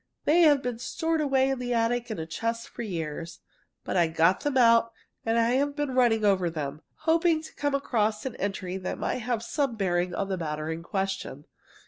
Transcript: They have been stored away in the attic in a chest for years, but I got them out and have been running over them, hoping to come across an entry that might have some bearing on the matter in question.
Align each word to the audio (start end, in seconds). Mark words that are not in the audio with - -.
They 0.25 0.41
have 0.41 0.63
been 0.63 0.79
stored 0.79 1.21
away 1.21 1.49
in 1.51 1.59
the 1.59 1.75
attic 1.75 2.09
in 2.09 2.17
a 2.17 2.25
chest 2.25 2.69
for 2.69 2.81
years, 2.81 3.37
but 3.83 3.95
I 3.95 4.07
got 4.07 4.39
them 4.39 4.57
out 4.57 4.91
and 5.23 5.37
have 5.37 5.75
been 5.75 5.93
running 5.93 6.25
over 6.25 6.49
them, 6.49 6.81
hoping 7.01 7.43
to 7.43 7.53
come 7.53 7.75
across 7.75 8.25
an 8.25 8.35
entry 8.37 8.77
that 8.77 8.97
might 8.97 9.17
have 9.19 9.43
some 9.43 9.75
bearing 9.75 10.15
on 10.15 10.27
the 10.27 10.37
matter 10.39 10.71
in 10.71 10.81
question. 10.81 11.45